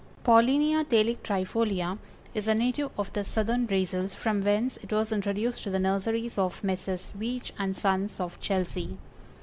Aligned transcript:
Paulinia 0.23 0.83
Thalictrifolia 0.83 1.99
is 2.33 2.47
a 2.47 2.55
native 2.55 2.89
of 2.97 3.13
the 3.13 3.23
southern 3.23 3.67
Brazils, 3.67 4.15
from 4.15 4.41
whence 4.43 4.77
it 4.77 4.91
was 4.91 5.11
introduced 5.11 5.61
to 5.61 5.69
the 5.69 5.77
nurseries 5.79 6.39
of 6.39 6.63
Messrs. 6.63 7.11
Veitch 7.15 7.51
& 7.75 7.75
Sons 7.75 8.19
of 8.19 8.39
Chelsea. 8.39 8.97